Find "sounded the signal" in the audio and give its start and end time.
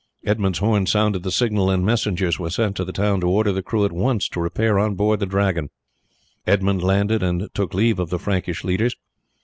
0.87-1.69